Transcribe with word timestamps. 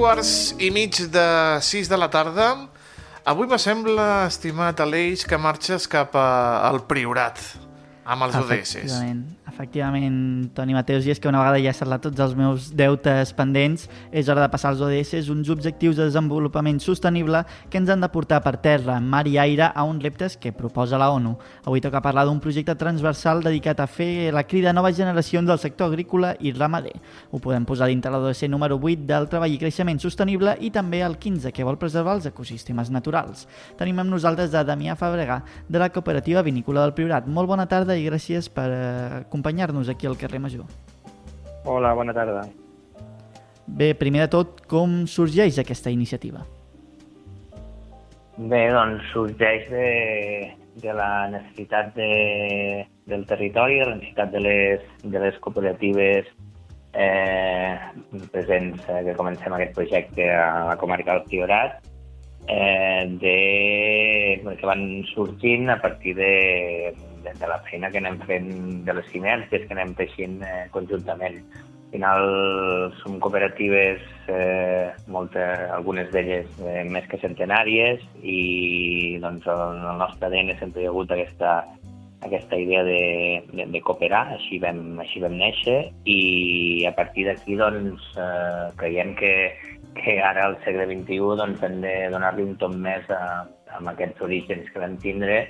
quarts 0.00 0.54
i 0.56 0.70
mig 0.72 0.96
de 1.12 1.24
6 1.60 1.90
de 1.92 1.96
la 2.00 2.08
tarda. 2.08 2.46
Avui 3.28 3.44
me 3.50 3.58
sembla, 3.60 4.06
estimat 4.30 4.80
Aleix, 4.80 5.26
que 5.28 5.36
marxes 5.36 5.84
cap 5.92 6.16
al 6.16 6.80
Priorat 6.88 7.69
amb 8.10 8.26
els 8.26 8.34
ODS. 8.34 8.72
Efectivament, 8.74 9.20
efectivament, 9.46 10.16
Toni 10.56 10.74
Mateus, 10.74 11.06
i 11.06 11.12
és 11.12 11.20
que 11.22 11.28
una 11.30 11.38
vegada 11.44 11.60
ja 11.62 11.70
he 11.70 11.76
cerlat 11.76 12.02
tots 12.02 12.18
els 12.24 12.32
meus 12.34 12.70
deutes 12.74 13.30
pendents, 13.38 13.86
és 14.10 14.28
hora 14.28 14.42
de 14.42 14.50
passar 14.50 14.72
als 14.72 14.82
ODS, 14.82 15.28
uns 15.30 15.50
objectius 15.52 15.94
de 15.98 16.08
desenvolupament 16.08 16.80
sostenible 16.82 17.44
que 17.70 17.78
ens 17.78 17.92
han 17.92 18.02
de 18.02 18.08
portar 18.10 18.40
per 18.42 18.56
terra, 18.64 18.98
mar 19.00 19.22
i 19.30 19.36
aire 19.38 19.68
a 19.70 19.84
uns 19.86 20.02
reptes 20.02 20.34
que 20.40 20.50
proposa 20.56 20.98
la 20.98 21.10
ONU. 21.14 21.36
Avui 21.62 21.82
toca 21.84 22.02
parlar 22.02 22.24
d'un 22.26 22.40
projecte 22.42 22.74
transversal 22.74 23.44
dedicat 23.44 23.78
a 23.78 23.86
fer 23.86 24.32
la 24.34 24.42
crida 24.42 24.72
a 24.72 24.74
noves 24.74 24.98
generacions 24.98 25.46
del 25.46 25.62
sector 25.62 25.92
agrícola 25.92 26.34
i 26.40 26.50
ramader. 26.56 26.96
Ho 27.30 27.38
podem 27.38 27.68
posar 27.68 27.86
dintre 27.92 28.10
l'ODC 28.10 28.50
número 28.50 28.80
8 28.80 29.06
del 29.06 29.30
treball 29.30 29.54
i 29.54 29.60
creixement 29.62 30.02
sostenible 30.02 30.56
i 30.58 30.72
també 30.74 31.04
el 31.06 31.14
15, 31.20 31.54
que 31.54 31.66
vol 31.66 31.78
preservar 31.78 32.18
els 32.18 32.26
ecosistemes 32.26 32.90
naturals. 32.90 33.46
Tenim 33.78 34.02
amb 34.02 34.10
nosaltres 34.10 34.58
a 34.58 34.66
Damià 34.66 34.98
Fabregà, 34.98 35.40
de 35.68 35.78
la 35.78 35.92
cooperativa 35.94 36.42
vinícola 36.42 36.82
del 36.82 36.96
Priorat. 36.98 37.30
Molt 37.30 37.46
bona 37.46 37.70
tarda 37.70 37.99
i 38.00 38.08
gràcies 38.08 38.48
per 38.52 38.68
acompanyar-nos 39.20 39.92
aquí 39.92 40.08
al 40.08 40.18
carrer 40.18 40.40
Major. 40.42 40.66
Hola, 41.68 41.92
bona 41.94 42.16
tarda. 42.16 42.46
Bé, 43.66 43.92
primer 43.94 44.24
de 44.24 44.30
tot, 44.32 44.64
com 44.66 45.04
sorgeix 45.06 45.60
aquesta 45.60 45.92
iniciativa? 45.92 46.42
Bé, 48.40 48.62
doncs 48.72 49.04
sorgeix 49.12 49.68
de, 49.70 49.88
de 50.80 50.94
la 50.96 51.28
necessitat 51.30 51.92
de, 51.94 52.86
del 53.10 53.26
territori, 53.28 53.78
de 53.82 53.88
la 53.90 53.96
necessitat 53.98 54.32
de 54.32 54.40
les, 54.46 54.86
de 55.04 55.22
les 55.22 55.36
cooperatives 55.44 56.30
eh, 56.94 57.76
presents 58.32 58.88
eh, 58.88 59.02
que 59.06 59.16
comencem 59.18 59.54
aquest 59.54 59.76
projecte 59.76 60.26
a 60.32 60.70
la 60.72 60.76
comarca 60.80 61.18
del 61.18 61.28
Priorat, 61.28 61.78
eh, 62.48 63.04
de, 63.20 63.36
que 64.56 64.66
van 64.66 64.84
sorgint 65.12 65.70
a 65.70 65.78
partir 65.82 66.16
de, 66.16 66.32
de, 67.24 67.34
de 67.38 67.50
la 67.50 67.58
feina 67.68 67.90
que 67.90 68.00
anem 68.00 68.20
fent, 68.28 68.52
de 68.86 68.94
les 68.96 69.10
sinergies 69.12 69.66
que 69.66 69.76
anem 69.76 69.94
teixint 69.98 70.40
eh, 70.46 70.64
conjuntament. 70.74 71.40
Al 71.90 71.94
final 71.94 72.24
som 73.00 73.18
cooperatives, 73.18 74.02
eh, 74.30 74.92
molta, 75.10 75.46
algunes 75.74 76.12
d'elles 76.14 76.46
eh, 76.62 76.84
més 76.86 77.06
que 77.10 77.18
centenàries, 77.18 78.04
i 78.22 79.18
doncs, 79.22 79.48
en 79.50 79.82
el 79.82 79.98
nostre 79.98 80.30
ADN 80.30 80.54
sempre 80.60 80.84
hi 80.84 80.86
ha 80.86 80.92
hagut 80.94 81.10
aquesta, 81.16 81.56
aquesta 82.22 82.56
idea 82.56 82.84
de, 82.84 83.42
de, 83.50 83.66
de 83.74 83.80
cooperar, 83.82 84.26
així 84.36 84.60
vam, 84.62 85.00
així 85.02 85.22
vam 85.24 85.34
néixer, 85.40 85.80
i 86.04 86.86
a 86.86 86.94
partir 86.94 87.26
d'aquí 87.26 87.58
doncs, 87.58 88.12
eh, 88.14 88.68
creiem 88.78 89.16
que, 89.18 89.34
que 89.98 90.20
ara 90.22 90.46
al 90.46 90.58
segle 90.66 90.86
XXI 90.92 91.40
doncs, 91.42 91.64
hem 91.66 91.80
de 91.82 91.96
donar-li 92.14 92.46
un 92.46 92.54
tom 92.60 92.78
més 92.84 93.08
a, 93.10 93.48
a 93.70 93.82
aquests 93.94 94.22
orígens 94.28 94.70
que 94.70 94.82
vam 94.82 94.94
tindre 95.02 95.42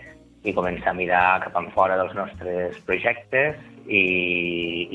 i 0.45 0.55
començar 0.57 0.95
a 0.95 0.97
mirar 0.97 1.41
cap 1.45 1.57
en 1.61 1.69
fora 1.75 1.99
dels 2.01 2.15
nostres 2.17 2.79
projectes 2.89 3.59
i, 3.87 4.05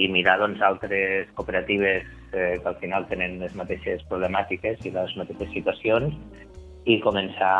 i 0.02 0.08
mirar 0.10 0.40
doncs, 0.42 0.62
altres 0.66 1.30
cooperatives 1.38 2.08
eh, 2.34 2.58
que 2.62 2.68
al 2.72 2.80
final 2.82 3.06
tenen 3.12 3.38
les 3.44 3.54
mateixes 3.58 4.02
problemàtiques 4.10 4.82
i 4.86 4.94
les 4.96 5.14
mateixes 5.20 5.54
situacions 5.54 6.16
i 6.86 7.00
començar 7.02 7.54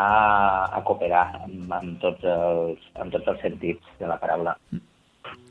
a 0.70 0.82
cooperar 0.86 1.24
amb, 1.44 1.72
amb, 1.74 1.96
tots, 2.02 2.22
els, 2.22 2.82
amb 3.02 3.14
tots 3.14 3.32
els 3.32 3.42
sentits 3.42 3.96
de 4.00 4.10
la 4.10 4.18
paraula. 4.22 4.54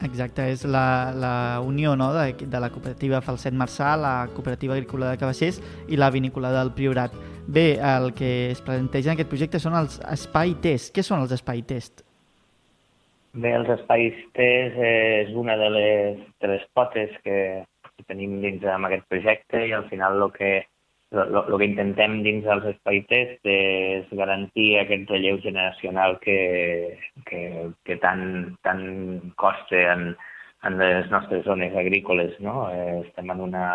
Exacte, 0.04 0.46
és 0.52 0.64
la, 0.68 1.12
la 1.16 1.36
unió 1.64 1.96
no, 2.00 2.10
de, 2.16 2.48
de 2.48 2.60
la 2.62 2.70
cooperativa 2.72 3.22
Falset 3.24 3.56
Marçà, 3.56 3.96
la 4.00 4.28
cooperativa 4.32 4.76
agrícola 4.76 5.12
de 5.12 5.20
Cabassers 5.20 5.62
i 5.92 6.00
la 6.00 6.12
vinícola 6.12 6.52
del 6.56 6.72
Priorat. 6.76 7.16
Bé, 7.48 7.76
el 7.80 8.12
que 8.16 8.52
es 8.52 8.64
planteja 8.64 9.12
en 9.12 9.20
aquest 9.20 9.32
projecte 9.32 9.62
són 9.62 9.76
els 9.78 10.00
espai 10.12 10.56
test. 10.64 10.92
Què 10.96 11.04
són 11.04 11.24
els 11.24 11.36
espai 11.36 11.64
test? 11.68 12.06
Bé, 13.36 13.50
els 13.52 13.68
espais 13.74 14.20
test 14.38 14.78
és 14.88 15.32
una 15.36 15.58
de 15.60 15.66
les, 15.74 16.20
de 16.40 16.50
les 16.54 16.62
potes 16.78 17.12
que 17.26 17.66
tenim 18.08 18.38
dins 18.44 18.64
amb 18.72 18.88
aquest 18.88 19.04
projecte 19.12 19.60
i 19.68 19.74
al 19.76 19.84
final 19.90 20.22
el 20.24 20.32
que, 20.38 20.52
el, 21.12 21.40
el 21.42 21.58
que 21.60 21.68
intentem 21.68 22.22
dins 22.24 22.48
dels 22.48 22.70
espais 22.72 23.04
test 23.12 23.52
és 23.52 24.08
garantir 24.22 24.70
aquest 24.80 25.12
relleu 25.12 25.42
generacional 25.44 26.16
que, 26.24 26.38
que, 27.28 27.42
que 27.84 28.00
tant, 28.08 28.24
tant 28.64 28.88
costa 29.44 29.84
en, 29.98 30.08
en 30.64 30.80
les 30.80 31.12
nostres 31.12 31.44
zones 31.44 31.76
agrícoles. 31.76 32.40
No? 32.40 32.70
Eh, 32.72 33.04
estem 33.04 33.36
en 33.36 33.46
una, 33.50 33.68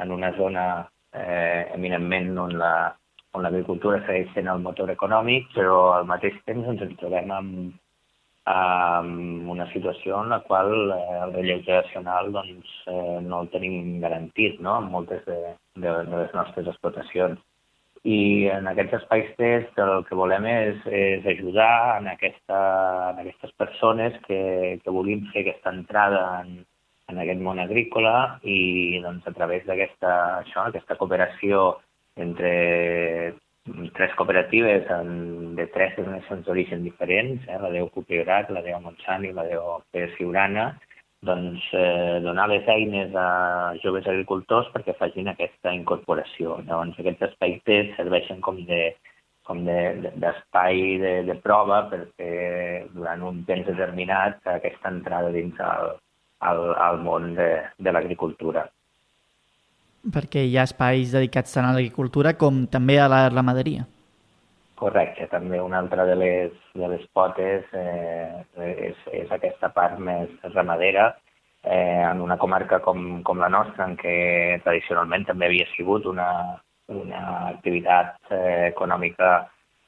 en 0.00 0.16
una 0.16 0.32
zona 0.40 0.66
eh, 1.12 1.68
eminentment 1.76 2.32
on 2.48 2.56
la, 2.64 2.74
on 3.36 3.44
l'agricultura 3.44 4.00
segueix 4.08 4.32
sent 4.32 4.48
el 4.48 4.64
motor 4.64 4.96
econòmic, 4.96 5.52
però 5.52 5.80
al 6.00 6.08
mateix 6.08 6.40
temps 6.48 6.72
ens, 6.72 6.88
ens 6.88 7.00
trobem 7.04 7.36
amb, 7.42 7.80
amb 8.50 9.48
una 9.48 9.66
situació 9.72 10.20
en 10.22 10.28
la 10.28 10.40
qual 10.44 10.70
eh, 10.92 11.18
el 11.24 11.32
relleu 11.32 11.62
generacional 11.64 12.30
doncs, 12.32 12.74
eh, 12.92 13.18
no 13.24 13.40
el 13.42 13.48
tenim 13.54 14.00
garantit 14.02 14.60
no? 14.60 14.78
en 14.82 14.90
moltes 14.92 15.24
de, 15.24 15.38
de, 15.76 15.88
de 15.88 16.16
les 16.16 16.34
nostres 16.36 16.68
explotacions. 16.68 17.40
I 18.04 18.50
en 18.52 18.68
aquests 18.68 18.98
espais 18.98 19.30
test 19.38 19.78
el 19.80 20.04
que 20.04 20.16
volem 20.18 20.44
és, 20.50 20.82
és 20.92 21.24
ajudar 21.24 22.02
en, 22.02 22.10
aquesta, 22.12 22.58
en 23.14 23.22
aquestes 23.22 23.54
persones 23.56 24.18
que, 24.26 24.42
que 24.84 24.92
vulguin 24.92 25.24
fer 25.32 25.46
aquesta 25.46 25.72
entrada 25.72 26.24
en, 26.42 26.58
en 27.08 27.22
aquest 27.22 27.40
món 27.40 27.62
agrícola 27.62 28.40
i 28.44 29.00
doncs, 29.00 29.24
a 29.24 29.32
través 29.32 29.64
d'aquesta 29.64 30.12
aquesta 30.68 30.98
cooperació 31.00 31.78
entre 32.20 33.34
tres 33.94 34.14
cooperatives 34.14 34.90
en, 34.90 35.54
de 35.56 35.66
tres 35.72 35.94
denominacions 35.96 36.44
d'origen 36.44 36.82
diferents, 36.84 37.46
eh, 37.48 37.58
la 37.62 37.70
Déu 37.72 37.88
Copiorat, 37.94 38.50
la 38.50 38.62
Déu 38.62 38.80
Montsant 38.82 39.24
i 39.24 39.32
la 39.32 39.46
Déu 39.48 39.78
Pérez 39.92 40.12
Ciurana, 40.18 40.66
doncs 41.24 41.64
eh, 41.72 42.20
donar 42.24 42.48
les 42.50 42.68
eines 42.68 43.14
a 43.16 43.72
joves 43.82 44.06
agricultors 44.10 44.68
perquè 44.74 44.96
facin 44.98 45.32
aquesta 45.32 45.72
incorporació. 45.72 46.58
Llavors 46.68 47.00
aquests 47.00 47.30
espais 47.30 47.96
serveixen 47.96 48.44
com 48.44 48.60
de 48.68 48.84
com 49.44 49.60
d'espai 49.64 50.78
de, 50.80 51.00
de, 51.00 51.10
de, 51.24 51.32
de 51.32 51.34
prova 51.44 51.82
perquè 51.90 52.86
durant 52.94 53.26
un 53.28 53.42
temps 53.48 53.66
determinat 53.68 54.40
aquesta 54.48 54.88
entrada 54.88 55.32
dins 55.34 55.58
el, 55.60 55.90
el, 56.48 56.62
el 56.86 57.02
món 57.04 57.34
de, 57.36 57.50
de 57.76 57.92
l'agricultura 57.92 58.64
perquè 60.12 60.44
hi 60.44 60.56
ha 60.58 60.66
espais 60.68 61.12
dedicats 61.14 61.56
tant 61.56 61.68
a 61.68 61.72
l'agricultura 61.72 62.34
com 62.36 62.64
també 62.70 62.98
a 63.00 63.08
la 63.08 63.26
ramaderia. 63.30 63.86
Correcte, 64.76 65.28
també 65.30 65.60
una 65.62 65.78
altra 65.78 66.04
de 66.04 66.16
les, 66.18 66.54
de 66.74 66.88
les 66.90 67.04
potes 67.14 67.64
eh, 67.72 68.42
és, 68.58 68.96
és 69.22 69.30
aquesta 69.32 69.70
part 69.72 70.00
més 70.02 70.32
ramadera, 70.52 71.12
eh, 71.62 72.02
en 72.04 72.20
una 72.20 72.36
comarca 72.36 72.80
com, 72.84 73.22
com 73.22 73.40
la 73.40 73.48
nostra, 73.48 73.86
en 73.86 73.96
què 74.00 74.16
tradicionalment 74.64 75.28
també 75.30 75.48
havia 75.48 75.68
sigut 75.76 76.08
una, 76.10 76.28
una 76.92 77.22
activitat 77.54 78.18
eh, 78.30 78.72
econòmica 78.72 79.36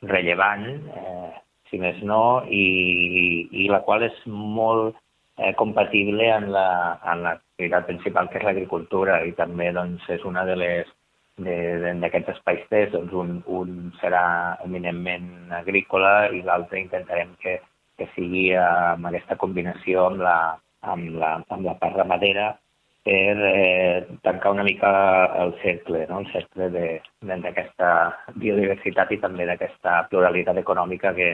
rellevant, 0.07 0.69
eh, 0.71 1.33
si 1.69 1.83
més 1.83 1.99
no, 2.07 2.45
i, 2.49 3.49
i 3.53 3.67
la 3.69 3.83
qual 3.85 4.07
és 4.07 4.23
molt 4.31 4.97
eh, 5.37 5.55
compatible 5.55 6.29
en 6.33 6.51
la, 6.53 6.69
en 7.13 7.23
l'activitat 7.27 7.87
principal 7.87 8.31
que 8.31 8.41
és 8.41 8.47
l'agricultura 8.47 9.23
i 9.25 9.33
també 9.39 9.71
doncs, 9.73 10.05
és 10.13 10.25
una 10.25 10.45
de 10.49 10.57
les 10.57 10.93
d'aquests 11.37 12.31
espais 12.33 12.63
test, 12.71 12.95
doncs 12.95 13.13
un, 13.13 13.33
un 13.61 13.73
serà 14.01 14.57
eminentment 14.65 15.53
agrícola 15.53 16.31
i 16.33 16.41
l'altre 16.43 16.81
intentarem 16.81 17.35
que, 17.43 17.59
que 17.99 18.07
sigui 18.15 18.47
amb 18.57 19.11
aquesta 19.11 19.37
combinació 19.37 20.07
amb 20.07 20.23
la, 20.25 20.37
amb 20.81 21.19
la, 21.21 21.35
amb 21.53 21.69
la 21.69 21.75
part 21.83 21.99
ramadera 22.01 22.55
per 23.07 23.37
eh, 23.51 24.07
tancar 24.23 24.55
una 24.57 24.65
mica 24.65 24.91
el 25.43 25.53
cercle, 25.61 26.07
no? 26.09 26.23
el 26.25 26.31
cercle 26.33 26.71
d'aquesta 26.73 27.91
biodiversitat 28.35 29.13
i 29.13 29.21
també 29.23 29.47
d'aquesta 29.47 30.07
pluralitat 30.11 30.59
econòmica 30.65 31.13
que, 31.15 31.29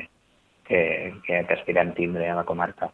que, 0.67 0.83
que, 1.25 1.45
que 1.47 1.57
aspirem 1.57 1.95
tindre 1.97 2.29
a 2.29 2.37
la 2.43 2.45
comarca. 2.45 2.91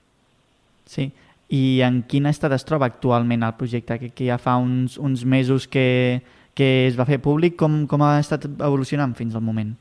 Sí. 0.88 1.10
I 1.48 1.80
en 1.84 2.02
quin 2.08 2.28
estat 2.28 2.52
es 2.56 2.66
troba 2.68 2.88
actualment 2.88 3.44
el 3.44 3.56
projecte? 3.60 3.98
Que, 4.00 4.10
que 4.12 4.28
ja 4.28 4.40
fa 4.40 4.58
uns, 4.60 4.98
uns 5.00 5.24
mesos 5.24 5.68
que, 5.68 6.20
que 6.56 6.88
es 6.88 6.98
va 6.98 7.08
fer 7.08 7.20
públic. 7.24 7.56
Com, 7.60 7.84
com 7.88 8.04
ha 8.04 8.16
estat 8.20 8.48
evolucionant 8.48 9.14
fins 9.16 9.36
al 9.36 9.44
moment? 9.44 9.74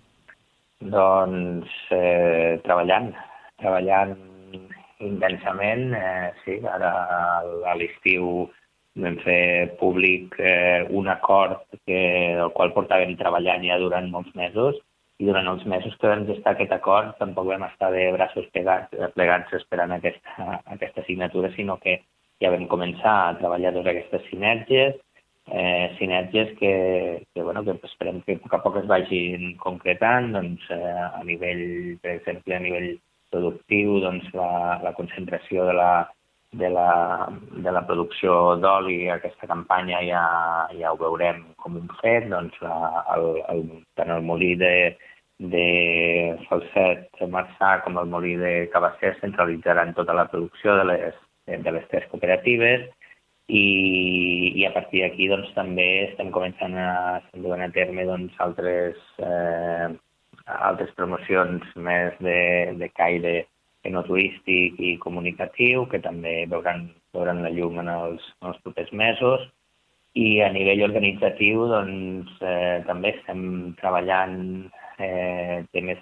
Doncs 0.84 1.72
eh, 1.96 2.60
treballant, 2.64 3.12
treballant 3.60 4.14
intensament. 5.04 5.90
Eh, 5.98 6.30
sí, 6.44 6.60
ara 6.68 6.94
a 7.68 7.76
l'estiu 7.80 8.48
vam 8.98 9.18
fer 9.22 9.78
públic 9.80 10.36
eh, 10.42 10.86
un 10.90 11.10
acord 11.12 11.62
que, 11.86 12.00
el 12.36 12.54
qual 12.56 12.74
portàvem 12.76 13.16
treballant 13.20 13.66
ja 13.66 13.78
durant 13.82 14.08
molts 14.14 14.34
mesos 14.36 14.80
i 15.18 15.26
durant 15.26 15.48
els 15.50 15.66
mesos 15.66 15.96
que 15.98 16.12
vam 16.12 16.28
estar 16.30 16.54
aquest 16.54 16.76
acord 16.76 17.16
tampoc 17.22 17.50
vam 17.50 17.66
estar 17.68 17.90
de 17.94 18.06
braços 18.14 18.46
plegats, 18.54 18.94
plegats 19.16 19.54
esperant 19.60 19.96
aquesta, 19.96 20.62
aquesta 20.76 21.04
signatura, 21.08 21.50
sinó 21.56 21.80
que 21.82 22.00
ja 22.44 22.54
vam 22.54 22.68
començar 22.70 23.16
a 23.24 23.36
treballar 23.40 23.74
totes 23.74 23.94
aquestes 23.96 24.30
sinergies 24.30 24.96
eh, 25.48 25.96
sinergies 25.98 26.58
que, 26.58 27.26
que, 27.34 27.42
bueno, 27.42 27.64
que 27.64 27.80
esperem 27.84 28.22
que 28.22 28.36
a 28.36 28.40
poc 28.44 28.54
a 28.54 28.62
poc 28.64 28.78
es 28.82 28.88
vagin 28.90 29.56
concretant 29.62 30.34
doncs, 30.36 30.66
eh, 30.72 31.06
a 31.08 31.24
nivell, 31.24 31.98
per 32.04 32.18
exemple, 32.18 32.56
a 32.56 32.64
nivell 32.64 32.90
productiu, 33.32 34.00
doncs, 34.04 34.28
la, 34.36 34.80
la 34.84 34.94
concentració 34.98 35.66
de 35.68 35.76
la, 35.80 35.92
de 36.60 36.70
la, 36.74 36.90
de 37.64 37.72
la 37.72 37.84
producció 37.88 38.56
d'oli, 38.62 39.10
aquesta 39.14 39.50
campanya 39.50 40.02
ja, 40.06 40.24
ja 40.80 40.94
ho 40.94 40.98
veurem 41.00 41.44
com 41.62 41.78
un 41.80 41.88
fet, 42.02 42.28
doncs 42.32 42.58
la, 42.66 43.06
el, 43.16 43.28
el, 43.54 43.64
tant 44.00 44.14
el 44.16 44.26
molí 44.26 44.54
de, 44.60 44.74
de 45.40 45.66
Falset 46.50 47.22
Marçà 47.30 47.78
com 47.86 47.98
el 48.02 48.10
molí 48.10 48.36
de 48.42 48.54
Cabassers 48.74 49.20
centralitzaran 49.22 49.94
tota 49.98 50.16
la 50.18 50.28
producció 50.32 50.78
de 50.80 50.86
les, 50.92 51.20
de 51.48 51.72
les 51.76 51.86
tres 51.92 52.08
cooperatives 52.12 52.88
i, 53.48 53.66
i 54.58 54.66
a 54.66 54.74
partir 54.74 55.04
d'aquí 55.04 55.30
doncs, 55.30 55.54
també 55.56 55.88
estem 56.08 56.32
començant 56.36 56.74
a, 56.76 57.22
a 57.22 57.60
a 57.68 57.70
terme 57.76 58.06
doncs, 58.10 58.34
altres, 58.44 58.98
eh, 59.20 59.88
altres 60.48 60.92
promocions 60.98 61.64
més 61.76 62.18
de, 62.20 62.40
de 62.82 62.90
caire 62.96 63.36
no 63.88 64.02
turístic 64.04 64.80
i 64.84 64.98
comunicatiu 65.00 65.86
que 65.92 66.00
també 66.04 66.46
veuran, 66.52 66.90
veuran 67.16 67.44
la 67.44 67.52
llum 67.54 67.80
en 67.80 67.88
els, 67.92 68.24
en 68.42 68.52
els 68.52 68.60
propers 68.66 68.92
mesos 68.92 69.46
i 70.18 70.42
a 70.42 70.50
nivell 70.52 70.84
organitzatiu 70.88 71.68
doncs, 71.70 72.30
eh, 72.42 72.84
també 72.88 73.14
estem 73.14 73.42
treballant 73.80 74.38
eh, 75.00 75.64
temes 75.76 76.00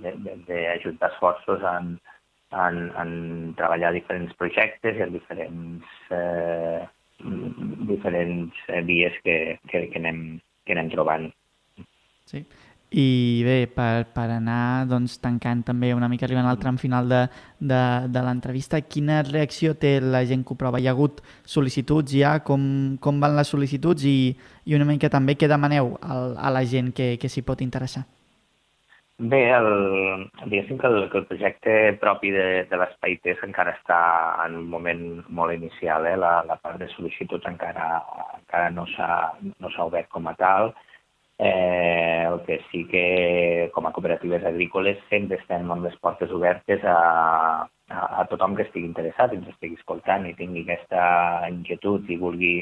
d'ajuntar 0.00 1.10
esforços 1.12 1.60
en, 1.76 1.96
en, 2.56 2.76
en 3.02 3.10
treballar 3.58 3.92
diferents 3.96 4.32
projectes 4.40 4.96
i 4.96 5.04
en 5.06 5.12
diferents, 5.14 5.84
eh, 6.16 6.80
diferents 7.90 8.54
vies 8.88 9.14
que, 9.24 9.36
que, 9.68 9.86
que, 9.92 9.98
anem, 10.00 10.40
que 10.64 10.72
anem 10.76 10.90
trobant. 10.94 11.28
Sí. 12.26 12.42
I 12.96 13.42
bé, 13.44 13.56
per, 13.68 14.06
per 14.08 14.24
anar 14.32 14.86
doncs, 14.88 15.18
tancant 15.20 15.60
també 15.68 15.90
una 15.92 16.08
mica 16.08 16.24
arribant 16.24 16.46
al 16.48 16.56
tram 16.56 16.78
final 16.80 17.10
de, 17.10 17.26
de, 17.60 17.80
de 18.08 18.22
l'entrevista, 18.24 18.80
quina 18.80 19.18
reacció 19.26 19.74
té 19.76 19.98
la 20.00 20.22
gent 20.24 20.46
que 20.46 20.54
ho 20.54 20.56
prova? 20.56 20.80
Hi 20.80 20.88
ha 20.88 20.94
hagut 20.96 21.20
sol·licituds 21.44 22.16
ja? 22.16 22.38
Com, 22.46 22.96
com 23.04 23.20
van 23.20 23.36
les 23.36 23.52
sol·licituds? 23.52 24.06
I, 24.08 24.32
i 24.64 24.78
una 24.78 24.88
mica 24.88 25.12
també 25.12 25.36
què 25.36 25.50
demaneu 25.52 25.92
al, 26.00 26.38
a 26.40 26.54
la 26.56 26.64
gent 26.64 26.94
que, 26.96 27.16
que 27.20 27.28
s'hi 27.28 27.44
pot 27.44 27.60
interessar? 27.60 28.06
Bé, 29.16 29.42
el, 29.52 29.70
diguéssim 30.46 30.80
que 30.80 30.88
el, 30.88 30.98
que 31.12 31.20
el 31.20 31.28
projecte 31.28 31.76
propi 32.00 32.32
de, 32.32 32.48
de 32.68 32.80
l'Espai 32.80 33.20
TES 33.20 33.44
encara 33.44 33.76
està 33.76 34.00
en 34.44 34.56
un 34.62 34.66
moment 34.72 35.06
molt 35.28 35.52
inicial. 35.52 36.08
Eh? 36.08 36.16
La, 36.20 36.34
la 36.48 36.56
part 36.64 36.80
de 36.80 36.88
sol·licituds 36.96 37.48
encara, 37.48 38.00
encara 38.40 38.72
no 38.72 38.88
s'ha 38.96 39.08
no 39.44 39.72
obert 39.84 40.08
com 40.12 40.32
a 40.32 40.36
tal 40.40 40.72
Eh, 41.38 42.24
el 42.26 42.40
que 42.46 42.62
sí 42.70 42.86
que 42.88 43.70
com 43.74 43.86
a 43.86 43.92
cooperatives 43.92 44.44
agrícoles 44.48 44.96
sempre 45.10 45.36
estem 45.36 45.68
amb 45.70 45.84
les 45.84 45.96
portes 46.00 46.30
obertes 46.32 46.80
a, 46.88 46.96
a, 47.92 48.00
a 48.22 48.24
tothom 48.30 48.56
que 48.56 48.64
estigui 48.64 48.88
interessat, 48.88 49.34
ens 49.36 49.50
estigui 49.52 49.76
escoltant 49.76 50.24
i 50.24 50.32
tingui 50.38 50.64
aquesta 50.64 51.02
inquietud 51.52 52.08
i 52.08 52.16
vulgui 52.22 52.54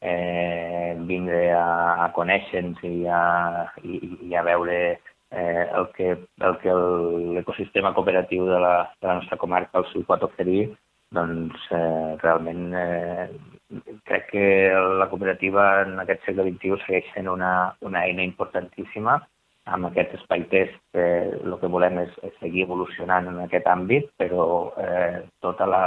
eh, 0.00 0.94
vindre 1.10 1.42
a, 1.58 2.06
a 2.06 2.10
conèixer-nos 2.14 2.84
i, 2.86 2.94
a, 3.10 3.22
i, 3.82 3.98
i 4.30 4.38
a 4.38 4.44
veure 4.46 4.78
eh, 5.30 5.66
el 5.66 5.90
que, 5.96 6.14
el 6.50 6.58
que 6.62 6.76
l'ecosistema 7.36 7.94
cooperatiu 7.98 8.46
de 8.46 8.62
la, 8.62 8.74
de 9.00 9.10
la 9.10 9.18
nostra 9.20 9.38
comarca 9.42 9.82
els 9.82 10.06
pot 10.06 10.22
oferir, 10.30 10.70
doncs 11.14 11.66
eh, 11.74 12.16
realment 12.22 12.70
eh, 12.78 13.26
crec 14.08 14.30
que 14.30 14.46
la 15.00 15.08
cooperativa 15.10 15.82
en 15.82 15.98
aquest 16.02 16.24
segle 16.26 16.48
XXI 16.48 16.80
segueix 16.84 17.12
sent 17.14 17.28
una, 17.32 17.52
una 17.86 18.04
eina 18.06 18.26
importantíssima. 18.26 19.20
Amb 19.70 19.90
aquest 19.90 20.16
espai 20.16 20.46
test 20.50 20.98
eh, 20.98 21.30
el 21.36 21.54
que 21.60 21.70
volem 21.70 22.00
és, 22.02 22.16
és 22.26 22.34
seguir 22.40 22.64
evolucionant 22.66 23.28
en 23.30 23.38
aquest 23.44 23.68
àmbit, 23.70 24.08
però 24.18 24.44
eh, 24.82 25.22
tota 25.44 25.68
la, 25.68 25.84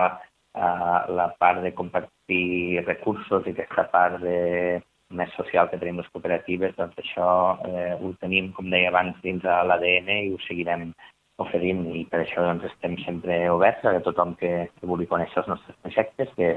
eh, 0.56 1.00
la 1.19 1.27
part 1.41 1.63
de 1.65 1.74
compartir 1.75 2.83
recursos 2.85 3.47
i 3.50 3.56
aquesta 3.56 3.88
part 3.91 4.21
de, 4.24 4.81
més 5.13 5.33
social 5.38 5.69
que 5.69 5.80
tenim 5.80 6.00
les 6.01 6.09
cooperatives, 6.13 6.75
doncs 6.77 7.00
això 7.01 7.27
eh, 7.69 7.94
ho 8.00 8.13
tenim, 8.21 8.51
com 8.57 8.69
deia 8.74 8.89
abans, 8.91 9.18
dins 9.25 9.44
de 9.44 9.57
l'ADN 9.69 10.09
i 10.15 10.31
ho 10.33 10.39
seguirem 10.47 10.89
oferint 11.44 11.83
i 11.97 12.03
per 12.09 12.21
això 12.21 12.45
doncs, 12.45 12.65
estem 12.69 12.97
sempre 13.06 13.39
oberts 13.53 13.85
a 13.89 13.95
tothom 14.06 14.35
que, 14.39 14.51
que 14.77 14.89
vulgui 14.89 15.09
conèixer 15.09 15.41
els 15.44 15.51
nostres 15.53 15.77
projectes, 15.85 16.33
que, 16.38 16.51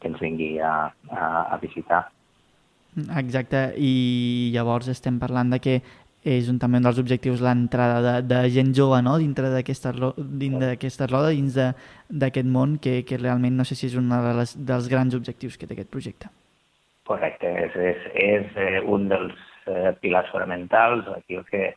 que 0.00 0.10
ens 0.10 0.20
vingui 0.22 0.58
a, 0.60 0.90
a, 1.10 1.24
a 1.54 1.58
visitar. 1.62 2.06
Exacte, 3.20 3.72
i 3.76 4.50
llavors 4.54 4.88
estem 4.90 5.18
parlant 5.22 5.52
de 5.54 5.60
que 5.62 5.78
és 6.28 6.48
un, 6.50 6.58
també 6.58 6.80
un 6.80 6.88
dels 6.88 6.98
objectius 6.98 7.42
l'entrada 7.44 8.00
de, 8.02 8.14
de 8.26 8.40
gent 8.52 8.72
jove 8.74 8.98
no? 9.04 9.14
dintre 9.20 9.52
d'aquesta 9.52 9.92
roda, 9.94 11.30
dins 11.30 11.54
d'aquest 12.08 12.48
món, 12.48 12.76
que, 12.82 13.02
que 13.06 13.20
realment 13.20 13.56
no 13.56 13.66
sé 13.68 13.78
si 13.78 13.86
és 13.86 13.96
un 13.98 14.10
de 14.10 14.46
dels 14.72 14.88
grans 14.90 15.14
objectius 15.14 15.56
que 15.56 15.68
té 15.68 15.76
aquest 15.76 15.92
projecte. 15.94 16.32
Correcte, 17.08 17.48
és, 17.48 17.76
és, 17.92 18.08
és 18.20 18.58
eh, 18.60 18.80
un 18.84 19.06
dels 19.08 19.36
eh, 19.70 19.94
pilars 20.02 20.28
fonamentals. 20.34 21.06
Aquí 21.14 21.38
el 21.38 21.46
que, 21.48 21.70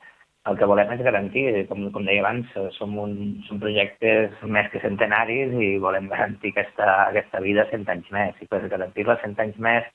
el 0.50 0.58
que 0.58 0.68
volem 0.70 0.92
és 0.96 1.02
garantir, 1.06 1.46
com, 1.70 1.84
com 1.94 2.06
deia 2.08 2.24
abans, 2.24 2.54
som, 2.78 2.96
un, 3.04 3.18
som 3.48 3.60
projectes 3.62 4.34
més 4.56 4.70
que 4.74 4.82
centenaris 4.82 5.54
i 5.54 5.76
volem 5.84 6.10
garantir 6.10 6.54
aquesta, 6.56 6.88
aquesta 7.12 7.42
vida 7.46 7.68
cent 7.70 7.86
anys 7.94 8.10
més. 8.16 8.40
I 8.42 8.50
per 8.50 8.64
garantir-la 8.72 9.20
cent 9.22 9.38
anys 9.44 9.60
més 9.62 9.86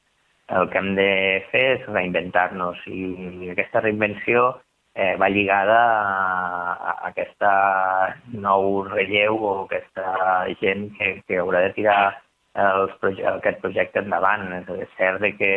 el 0.56 0.68
que 0.70 0.78
hem 0.78 0.92
de 0.94 1.10
fer 1.50 1.64
és 1.72 1.88
reinventar-nos 1.90 2.84
i 2.86 3.50
aquesta 3.50 3.82
reinvenció 3.82 4.44
eh, 4.94 5.16
va 5.18 5.28
lligada 5.28 5.78
a, 5.80 6.92
a 6.92 6.94
aquesta 7.10 7.50
nou 8.30 8.84
relleu 8.86 9.40
o 9.42 9.54
aquesta 9.64 10.06
gent 10.62 10.92
que, 10.98 11.16
que 11.26 11.40
haurà 11.42 11.66
de 11.66 11.74
tirar 11.80 11.98
els 12.56 12.94
proje 13.02 13.26
aquest 13.28 13.58
projecte 13.64 14.00
endavant. 14.00 14.46
És 14.78 14.94
cert 14.96 15.26
que 15.40 15.50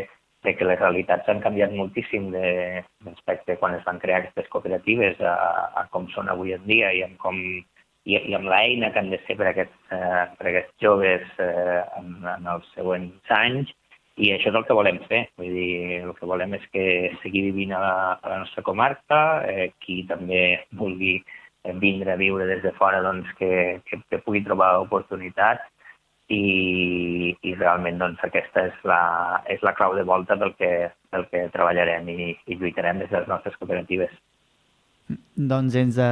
de 0.43 0.55
que 0.55 0.67
les 0.67 0.79
realitats 0.79 1.27
han 1.29 1.41
canviat 1.43 1.73
moltíssim 1.75 2.29
de, 2.31 2.83
respecte 3.05 3.57
quan 3.59 3.75
es 3.75 3.83
van 3.87 3.99
crear 3.99 4.21
aquestes 4.21 4.47
cooperatives 4.53 5.19
a, 5.19 5.35
a 5.81 5.83
com 5.91 6.07
són 6.13 6.31
avui 6.31 6.55
en 6.55 6.63
dia 6.67 6.93
i 6.95 7.03
amb 7.03 7.19
com 7.19 7.39
i, 7.39 8.15
i 8.15 8.35
amb 8.37 8.47
l'eina 8.47 8.91
que 8.93 9.01
han 9.01 9.11
de 9.11 9.19
ser 9.25 9.35
per 9.39 9.49
a 9.49 9.51
aquests, 9.53 9.81
eh, 9.91 10.23
per 10.37 10.47
a 10.47 10.51
aquests 10.53 10.85
joves 10.85 11.25
eh, 11.43 11.81
en, 11.99 12.15
en 12.37 12.47
els 12.55 12.71
següents 12.77 13.35
anys. 13.35 13.73
I 14.19 14.33
això 14.35 14.49
és 14.51 14.55
el 14.59 14.65
que 14.67 14.75
volem 14.75 14.97
fer. 15.07 15.21
Vull 15.39 15.53
dir, 15.55 15.99
el 16.03 16.15
que 16.17 16.27
volem 16.27 16.55
és 16.57 16.63
que 16.73 16.85
seguir 17.23 17.45
vivint 17.51 17.71
a 17.75 17.83
la, 17.83 17.93
a 18.17 18.31
la 18.33 18.39
nostra 18.41 18.63
comarca, 18.67 19.19
eh, 19.47 19.69
qui 19.83 20.01
també 20.09 20.65
vulgui 20.79 21.19
vindre 21.79 22.13
a 22.13 22.19
viure 22.19 22.47
des 22.47 22.63
de 22.63 22.71
fora 22.79 23.03
doncs, 23.03 23.27
que, 23.39 23.79
que, 23.87 23.99
que 24.09 24.21
pugui 24.25 24.41
trobar 24.43 24.77
oportunitats 24.83 25.67
i, 26.29 27.35
i 27.41 27.53
realment 27.57 27.97
doncs, 27.99 28.21
aquesta 28.23 28.67
és 28.69 28.81
la, 28.87 29.01
és 29.49 29.61
la 29.65 29.73
clau 29.77 29.95
de 29.97 30.05
volta 30.05 30.37
del 30.37 30.53
que, 30.59 30.89
del 31.13 31.25
que 31.31 31.47
treballarem 31.53 32.09
i, 32.13 32.33
i 32.45 32.57
lluitarem 32.57 33.01
des 33.01 33.09
de 33.09 33.19
les 33.19 33.31
nostres 33.31 33.57
cooperatives. 33.57 34.13
Doncs 35.33 35.73
des 35.73 35.95
de 35.97 36.09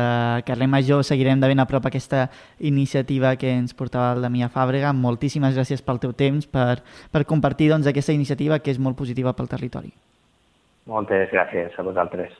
Carrer 0.48 0.68
Major 0.72 1.04
seguirem 1.06 1.42
de 1.42 1.52
ben 1.52 1.62
a 1.62 1.68
prop 1.70 1.86
aquesta 1.86 2.32
iniciativa 2.58 3.36
que 3.38 3.52
ens 3.54 3.78
portava 3.78 4.18
la 4.18 4.32
Mia 4.34 4.50
Fàbrega. 4.50 4.90
Moltíssimes 4.90 5.54
gràcies 5.54 5.86
pel 5.86 6.02
teu 6.02 6.16
temps, 6.18 6.50
per, 6.50 6.82
per 7.14 7.28
compartir 7.30 7.70
doncs, 7.70 7.86
aquesta 7.86 8.16
iniciativa 8.18 8.58
que 8.58 8.74
és 8.74 8.82
molt 8.82 8.98
positiva 8.98 9.36
pel 9.38 9.52
territori. 9.54 9.94
Moltes 10.90 11.30
gràcies 11.30 11.78
a 11.78 11.86
vosaltres. 11.86 12.34